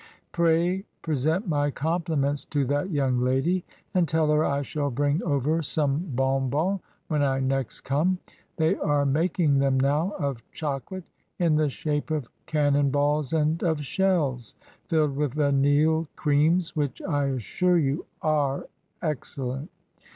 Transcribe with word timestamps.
Pray 0.31 0.83
present 1.03 1.47
my 1.47 1.69
compliments 1.69 2.45
to 2.45 2.65
that 2.65 2.89
young 2.89 3.19
lady, 3.19 3.63
and 3.93 4.07
tell 4.07 4.31
her 4.31 4.43
I 4.43 4.63
shall 4.63 4.89
bring 4.89 5.21
over 5.21 5.61
some 5.61 6.09
bonbons 6.15 6.79
when 7.07 7.21
I 7.21 7.39
next 7.39 7.81
come. 7.81 8.17
They 8.57 8.75
are 8.77 9.05
mak 9.05 9.39
ing 9.39 9.59
them 9.59 9.79
now 9.79 10.13
of 10.17 10.41
chocolate, 10.51 11.03
in 11.37 11.55
the 11.55 11.69
shape 11.69 12.09
of 12.09 12.27
cannon 12.47 12.89
balls 12.89 13.31
and 13.31 13.61
of 13.61 13.85
shells, 13.85 14.55
filled 14.87 15.15
with 15.15 15.35
vanille 15.35 16.07
creams, 16.15 16.75
which 16.75 16.99
I 17.03 17.25
assure 17.25 17.77
you 17.77 18.07
are 18.23 18.65
excellent. 19.03 19.69